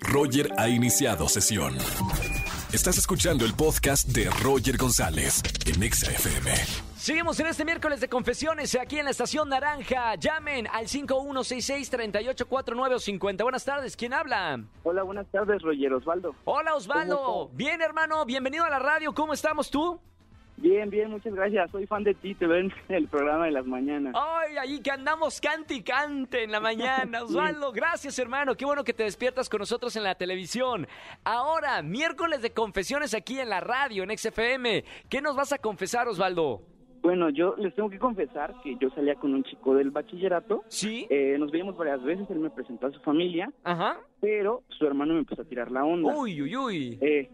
Roger 0.00 0.50
ha 0.58 0.68
iniciado 0.68 1.28
sesión. 1.28 1.76
Estás 2.72 2.98
escuchando 2.98 3.44
el 3.44 3.54
podcast 3.54 4.08
de 4.08 4.28
Roger 4.42 4.76
González 4.76 5.42
en 5.66 5.82
Exa 5.82 6.10
FM. 6.10 6.50
Seguimos 6.96 7.38
en 7.40 7.46
este 7.46 7.64
miércoles 7.64 8.00
de 8.00 8.08
confesiones 8.08 8.74
aquí 8.74 8.98
en 8.98 9.04
la 9.06 9.12
estación 9.12 9.48
Naranja. 9.48 10.16
Llamen 10.16 10.66
al 10.66 10.88
5166-3849 10.88 12.94
o 12.94 12.98
50. 12.98 13.44
Buenas 13.44 13.64
tardes, 13.64 13.96
¿quién 13.96 14.12
habla? 14.12 14.60
Hola, 14.82 15.02
buenas 15.04 15.26
tardes, 15.28 15.62
Roger 15.62 15.94
Osvaldo. 15.94 16.34
Hola 16.44 16.74
Osvaldo. 16.74 17.48
Bien, 17.54 17.80
hermano, 17.80 18.26
bienvenido 18.26 18.64
a 18.64 18.70
la 18.70 18.78
radio. 18.78 19.14
¿Cómo 19.14 19.32
estamos 19.32 19.70
tú? 19.70 19.98
Bien, 20.60 20.90
bien, 20.90 21.10
muchas 21.10 21.32
gracias. 21.34 21.70
Soy 21.70 21.86
fan 21.86 22.02
de 22.02 22.14
ti, 22.14 22.34
te 22.34 22.46
ven 22.46 22.72
en 22.88 22.94
el 22.96 23.06
programa 23.06 23.46
de 23.46 23.52
las 23.52 23.64
mañanas. 23.64 24.12
Ay, 24.16 24.56
ahí 24.56 24.80
que 24.80 24.90
andamos 24.90 25.40
cante 25.40 25.74
y 25.74 25.82
cante 25.82 26.42
en 26.42 26.50
la 26.50 26.58
mañana. 26.58 27.22
Osvaldo, 27.24 27.70
gracias, 27.70 28.18
hermano. 28.18 28.56
Qué 28.56 28.64
bueno 28.64 28.82
que 28.82 28.92
te 28.92 29.04
despiertas 29.04 29.48
con 29.48 29.60
nosotros 29.60 29.94
en 29.94 30.02
la 30.02 30.16
televisión. 30.16 30.88
Ahora, 31.22 31.80
miércoles 31.82 32.42
de 32.42 32.50
confesiones 32.50 33.14
aquí 33.14 33.38
en 33.38 33.50
la 33.50 33.60
radio, 33.60 34.02
en 34.02 34.16
XFM. 34.18 34.82
¿Qué 35.08 35.22
nos 35.22 35.36
vas 35.36 35.52
a 35.52 35.58
confesar, 35.58 36.08
Osvaldo? 36.08 36.60
Bueno, 37.02 37.30
yo 37.30 37.54
les 37.56 37.72
tengo 37.76 37.88
que 37.88 37.98
confesar 38.00 38.52
que 38.64 38.76
yo 38.80 38.90
salía 38.90 39.14
con 39.14 39.32
un 39.32 39.44
chico 39.44 39.76
del 39.76 39.92
bachillerato. 39.92 40.64
¿Sí? 40.66 41.06
Eh, 41.08 41.36
nos 41.38 41.52
veíamos 41.52 41.76
varias 41.76 42.02
veces, 42.02 42.28
él 42.30 42.40
me 42.40 42.50
presentó 42.50 42.88
a 42.88 42.90
su 42.90 42.98
familia, 43.00 43.48
Ajá. 43.62 44.00
pero 44.20 44.64
su 44.76 44.84
hermano 44.84 45.14
me 45.14 45.20
empezó 45.20 45.42
a 45.42 45.44
tirar 45.44 45.70
la 45.70 45.84
onda. 45.84 46.12
Uy, 46.16 46.42
uy, 46.42 46.56
uy. 46.56 46.98
Eh, 47.00 47.30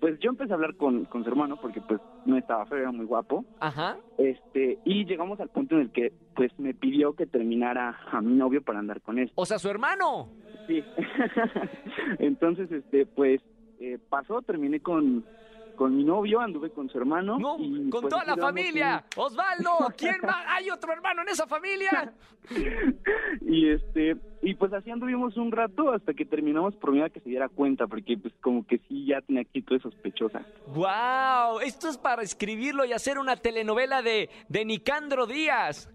pues 0.00 0.18
yo 0.20 0.30
empecé 0.30 0.52
a 0.52 0.54
hablar 0.54 0.76
con, 0.76 1.04
con 1.06 1.24
su 1.24 1.30
hermano 1.30 1.56
porque 1.60 1.80
pues 1.80 2.00
no 2.28 2.36
estaba 2.36 2.66
feo, 2.66 2.78
era 2.78 2.92
muy 2.92 3.06
guapo. 3.06 3.44
Ajá. 3.58 3.96
Este, 4.18 4.78
y 4.84 5.04
llegamos 5.06 5.40
al 5.40 5.48
punto 5.48 5.74
en 5.74 5.82
el 5.82 5.90
que 5.90 6.12
pues 6.36 6.52
me 6.58 6.74
pidió 6.74 7.14
que 7.14 7.26
terminara 7.26 7.98
a 8.12 8.20
mi 8.20 8.34
novio 8.34 8.62
para 8.62 8.78
andar 8.78 9.00
con 9.00 9.18
él. 9.18 9.32
O 9.34 9.46
sea, 9.46 9.58
su 9.58 9.68
hermano. 9.68 10.28
Sí. 10.66 10.84
Entonces, 12.18 12.70
este, 12.70 13.06
pues 13.06 13.40
eh, 13.80 13.98
pasó, 14.08 14.42
terminé 14.42 14.80
con, 14.80 15.24
con 15.78 15.96
mi 15.96 16.02
novio, 16.02 16.40
anduve 16.40 16.70
con 16.70 16.90
su 16.90 16.98
hermano. 16.98 17.38
No, 17.38 17.56
y, 17.56 17.88
con 17.88 18.02
pues, 18.02 18.10
toda 18.10 18.24
la 18.24 18.36
familia. 18.36 19.04
Osvaldo, 19.16 19.70
¿quién 19.96 20.16
más? 20.22 20.44
¿Hay 20.48 20.68
otro 20.70 20.92
hermano 20.92 21.22
en 21.22 21.28
esa 21.28 21.46
familia? 21.46 22.12
Y 23.42 23.70
este, 23.70 24.16
y 24.42 24.54
pues 24.54 24.72
así 24.72 24.90
anduvimos 24.90 25.36
un 25.36 25.52
rato 25.52 25.92
hasta 25.92 26.14
que 26.14 26.24
terminamos 26.24 26.76
por 26.76 26.92
miedo 26.92 27.06
a 27.06 27.10
que 27.10 27.20
se 27.20 27.28
diera 27.28 27.48
cuenta, 27.48 27.86
porque 27.86 28.16
pues 28.16 28.32
como 28.40 28.66
que 28.66 28.78
sí 28.88 29.06
ya 29.06 29.20
tenía 29.20 29.42
actitudes 29.42 29.82
sospechosas. 29.82 30.46
¡Wow! 30.66 31.60
Esto 31.62 31.88
es 31.88 31.98
para 31.98 32.22
escribirlo 32.22 32.84
y 32.84 32.92
hacer 32.92 33.18
una 33.18 33.36
telenovela 33.36 34.02
de, 34.02 34.28
de 34.48 34.64
Nicandro 34.64 35.26
Díaz. 35.26 35.90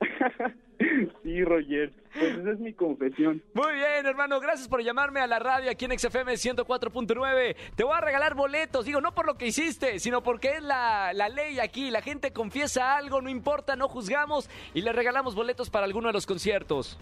sí, 1.22 1.44
Roger, 1.44 1.92
pues 2.12 2.38
esa 2.38 2.50
es 2.50 2.58
mi 2.58 2.72
confesión. 2.72 3.42
Muy 3.54 3.74
bien, 3.74 4.06
hermano. 4.06 4.40
Gracias 4.40 4.68
por 4.68 4.82
llamarme 4.82 5.20
a 5.20 5.26
la 5.26 5.38
radio 5.38 5.70
aquí 5.70 5.84
en 5.84 5.98
XFM 5.98 6.32
104.9. 6.34 7.56
Te 7.74 7.84
voy 7.84 7.94
a 7.94 8.00
regalar 8.00 8.34
boletos. 8.34 8.84
Digo, 8.84 9.00
no 9.00 9.14
por 9.14 9.26
lo 9.26 9.36
que 9.36 9.46
hiciste, 9.46 9.98
sino 9.98 10.22
porque 10.22 10.56
es 10.56 10.62
la, 10.62 11.12
la 11.12 11.28
ley 11.28 11.58
aquí. 11.60 11.90
La 11.90 12.02
gente 12.02 12.32
confiesa 12.32 12.96
algo, 12.96 13.20
no 13.20 13.30
importa, 13.30 13.76
no 13.76 13.88
juzgamos 13.88 14.48
y 14.74 14.82
le 14.82 14.92
regalamos 14.92 15.34
boletos 15.34 15.70
para 15.70 15.86
alguno 15.86 16.08
de 16.08 16.14
los 16.14 16.26
conciertos. 16.26 16.98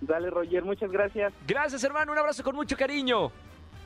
Dale, 0.00 0.30
Roger, 0.30 0.64
muchas 0.64 0.90
gracias. 0.90 1.32
Gracias, 1.46 1.84
hermano. 1.84 2.12
Un 2.12 2.18
abrazo 2.18 2.42
con 2.42 2.56
mucho 2.56 2.76
cariño. 2.76 3.30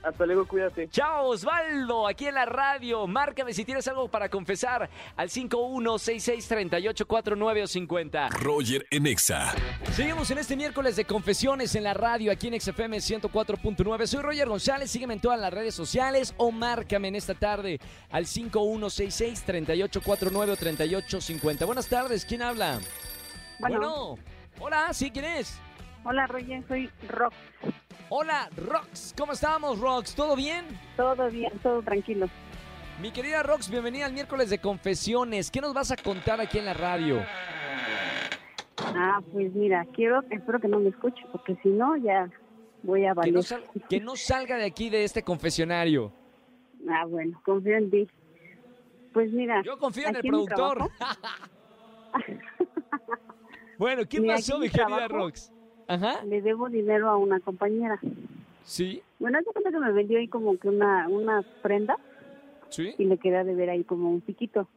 Hasta 0.05 0.27
luego, 0.27 0.47
cuídate. 0.47 0.87
Chao, 0.91 1.29
Osvaldo, 1.29 2.07
aquí 2.07 2.27
en 2.27 2.35
la 2.35 2.45
radio. 2.45 3.07
Márcame 3.07 3.55
si 3.55 3.65
tienes 3.65 3.89
algo 3.89 4.09
para 4.09 4.29
confesar 4.29 4.91
al 5.17 5.31
51663849 5.31 7.63
o 7.63 7.67
50. 7.67 8.29
Roger 8.29 8.87
en 8.91 9.07
Exa. 9.07 9.55
Seguimos 9.93 10.31
en 10.31 10.37
este 10.39 10.57
miércoles 10.57 10.97
de 10.97 11.07
confesiones 11.07 11.75
en 11.75 11.85
la 11.85 11.95
radio 11.95 12.31
aquí 12.31 12.49
en 12.49 12.61
XFM 12.61 12.99
104.9. 12.99 14.07
Soy 14.07 14.21
Roger 14.21 14.47
González, 14.47 14.91
sígueme 14.91 15.15
en 15.15 15.21
todas 15.21 15.41
las 15.41 15.55
redes 15.55 15.75
sociales 15.75 16.35
o 16.37 16.51
márcame 16.51 17.09
en 17.09 17.17
esta 17.17 17.33
tarde 17.35 17.81
al 18.11 18.27
5166-3849 18.27 20.51
o 20.51 20.57
3850. 20.57 21.65
Buenas 21.65 21.89
tardes, 21.89 22.27
¿quién 22.27 22.43
habla? 22.43 22.79
Bueno. 23.59 24.19
Hola, 24.61 24.93
¿sí 24.93 25.11
quién 25.11 25.25
es? 25.25 25.59
Hola, 26.05 26.27
Roger, 26.27 26.63
soy 26.69 26.91
Rox. 27.09 27.35
Hola, 28.11 28.49
Rox, 28.57 29.15
¿cómo 29.17 29.33
estamos, 29.33 29.79
Rox? 29.81 30.15
¿Todo 30.15 30.37
bien? 30.37 30.65
Todo 30.97 31.29
bien, 31.31 31.53
todo 31.63 31.83
tranquilo. 31.83 32.29
Mi 33.01 33.11
querida 33.11 33.43
Rox, 33.43 33.69
bienvenida 33.71 34.07
al 34.07 34.13
miércoles 34.13 34.51
de 34.51 34.59
confesiones. 34.59 35.51
¿Qué 35.51 35.61
nos 35.61 35.75
vas 35.75 35.91
a 35.91 35.97
contar 35.97 36.41
aquí 36.41 36.59
en 36.59 36.67
la 36.67 36.75
radio? 36.75 37.25
Ah, 38.79 39.21
pues 39.33 39.53
mira, 39.55 39.87
quiero, 39.95 40.23
espero 40.31 40.61
que 40.61 40.69
no 40.69 40.79
me 40.79 40.91
escuche, 40.91 41.23
porque 41.33 41.57
si 41.63 41.71
no, 41.71 41.97
ya 41.97 42.29
voy 42.83 43.05
a 43.07 43.11
Que 43.11 43.15
valer. 43.15 43.35
no, 43.35 43.43
sal- 43.43 43.65
que 43.89 44.01
no 44.01 44.17
salga 44.17 44.57
de 44.57 44.65
aquí 44.67 44.91
de 44.91 45.05
este 45.05 45.23
confesionario. 45.23 46.13
Ah, 46.89 47.05
bueno, 47.07 47.41
confío 47.45 47.77
en 47.77 47.91
ti. 47.91 48.07
Pues 49.13 49.33
mira. 49.33 49.63
Yo 49.65 49.79
confío 49.79 50.09
en 50.09 50.17
el 50.17 50.23
productor. 50.23 50.91
bueno, 53.79 54.03
¿qué 54.09 54.21
Mira, 54.21 54.35
pasó, 54.37 54.59
mi 54.59 54.67
mi 54.67 54.71
querida. 54.71 55.09
Rox? 55.09 55.51
Ajá, 55.87 56.25
Le 56.25 56.41
debo 56.43 56.69
dinero 56.69 57.11
a 57.11 57.17
una 57.17 57.41
compañera. 57.41 58.01
sí, 58.65 59.03
Bueno, 59.19 59.39
hace 59.39 59.51
cuenta 59.53 59.71
que 59.71 59.79
me 59.79 59.93
vendió 59.93 60.19
ahí 60.19 60.29
como 60.29 60.57
que 60.59 60.69
una, 60.69 61.09
una 61.09 61.43
prenda 61.63 61.97
sí. 62.69 62.95
y 62.99 63.05
le 63.05 63.19
quería 63.19 63.45
deber 63.45 63.71
ahí 63.71 63.85
como 63.85 64.11
un 64.11 64.21
piquito. 64.21 64.69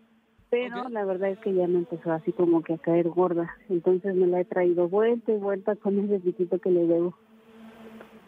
Pero 0.50 0.84
Ok. 0.84 0.91
la 0.91 1.03
verdad 1.06 1.29
es 1.31 1.40
que 1.40 1.53
ya 1.53 1.67
me 1.67 1.79
empezó 1.79 2.12
así 2.12 2.31
como 2.31 2.62
que 2.63 2.73
a 2.73 2.78
caer 2.78 3.09
gorda. 3.09 3.53
Entonces 3.69 4.16
me 4.16 4.28
la 4.28 4.41
he 4.41 4.46
traído 4.46 4.88
vuelta 4.88 5.31
y 5.31 5.38
vuelta 5.38 5.75
con 5.75 6.00
ese 6.00 6.19
piquito 6.19 6.59
que 6.59 6.69
le 6.72 6.85
debo. 6.88 7.13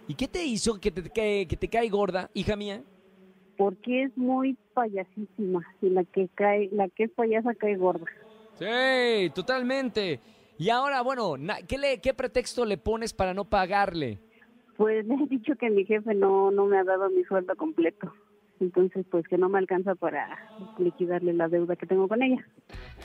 ¿Y 0.07 0.15
qué 0.15 0.27
te 0.27 0.43
hizo 0.43 0.79
que 0.79 0.91
te, 0.91 1.03
que, 1.03 1.45
que 1.49 1.55
te 1.55 1.67
cae 1.69 1.87
gorda, 1.89 2.29
hija 2.33 2.55
mía? 2.55 2.81
porque 3.57 4.03
es 4.03 4.17
muy 4.17 4.57
payasísima 4.73 5.67
y 5.81 5.89
la 5.89 6.05
que 6.05 6.29
cae, 6.33 6.69
la 6.71 6.87
que 6.87 7.03
es 7.03 7.11
payasa 7.11 7.53
cae 7.55 7.75
gorda. 7.75 8.05
Sí, 8.57 9.29
totalmente. 9.35 10.21
Y 10.59 10.69
ahora, 10.71 11.01
bueno, 11.01 11.35
¿qué, 11.69 11.77
le, 11.77 12.01
¿qué 12.01 12.13
pretexto 12.13 12.65
le 12.65 12.77
pones 12.77 13.13
para 13.13 13.33
no 13.33 13.45
pagarle? 13.45 14.19
Pues 14.75 15.05
le 15.07 15.15
he 15.15 15.27
dicho 15.27 15.55
que 15.55 15.69
mi 15.69 15.85
jefe 15.85 16.13
no 16.13 16.51
no 16.51 16.65
me 16.65 16.77
ha 16.77 16.83
dado 16.83 17.09
mi 17.09 17.23
sueldo 17.23 17.55
completo. 17.55 18.13
Entonces, 18.59 19.05
pues 19.09 19.25
que 19.29 19.37
no 19.37 19.47
me 19.47 19.57
alcanza 19.57 19.95
para 19.95 20.37
liquidarle 20.77 21.31
la 21.31 21.47
deuda 21.47 21.77
que 21.77 21.85
tengo 21.85 22.09
con 22.09 22.21
ella. 22.21 22.45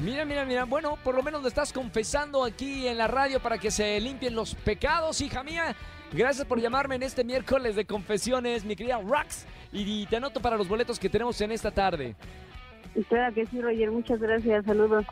Mira, 0.00 0.24
mira, 0.24 0.44
mira. 0.44 0.64
Bueno, 0.64 0.98
por 1.04 1.14
lo 1.14 1.22
menos 1.22 1.42
lo 1.42 1.48
estás 1.48 1.72
confesando 1.72 2.42
aquí 2.42 2.88
en 2.88 2.98
la 2.98 3.06
radio 3.06 3.38
para 3.38 3.56
que 3.56 3.70
se 3.70 4.00
limpien 4.00 4.34
los 4.34 4.56
pecados, 4.56 5.20
hija 5.20 5.44
mía. 5.44 5.76
Gracias 6.12 6.44
por 6.48 6.60
llamarme 6.60 6.96
en 6.96 7.04
este 7.04 7.22
miércoles 7.22 7.76
de 7.76 7.84
confesiones, 7.84 8.64
mi 8.64 8.74
querida 8.74 9.00
Rox. 9.00 9.46
Y 9.72 10.06
te 10.06 10.16
anoto 10.16 10.40
para 10.40 10.56
los 10.56 10.68
boletos 10.68 10.98
que 10.98 11.08
tenemos 11.08 11.40
en 11.40 11.52
esta 11.52 11.70
tarde. 11.70 12.16
Claro 13.08 13.32
que 13.32 13.46
sí, 13.46 13.60
Roger, 13.60 13.92
muchas 13.92 14.18
gracias, 14.18 14.64
saludos. 14.64 15.06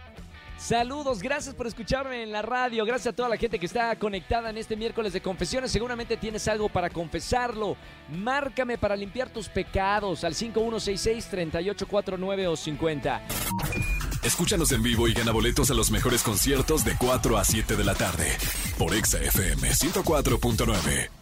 Saludos, 0.63 1.21
gracias 1.21 1.55
por 1.57 1.67
escucharme 1.67 2.23
en 2.23 2.31
la 2.31 2.41
radio, 2.41 2.85
gracias 2.85 3.13
a 3.13 3.17
toda 3.17 3.29
la 3.29 3.37
gente 3.37 3.59
que 3.59 3.67
está 3.67 3.99
conectada 3.99 4.49
en 4.49 4.59
este 4.59 4.77
miércoles 4.77 5.13
de 5.13 5.21
confesiones. 5.21 5.73
Seguramente 5.73 6.17
tienes 6.17 6.47
algo 6.47 6.69
para 6.69 6.89
confesarlo. 6.89 7.77
Márcame 8.09 8.79
para 8.79 8.95
limpiar 8.95 9.29
tus 9.29 9.49
pecados 9.49 10.23
al 10.23 10.35
5166-3849 10.35 12.47
o 12.47 12.57
50. 12.57 13.23
Escúchanos 14.23 14.71
en 14.71 14.85
vivo 14.85 15.09
y 15.09 15.15
gana 15.15 15.33
boletos 15.33 15.69
a 15.73 15.75
los 15.75 15.91
mejores 15.91 16.23
conciertos 16.23 16.85
de 16.85 16.97
4 16.97 17.39
a 17.39 17.45
7 17.45 17.75
de 17.75 17.85
la 17.85 17.97
tarde 17.97 18.29
por 18.79 18.95
Exa 18.95 19.19
FM 19.19 19.69
104.9. 19.69 21.22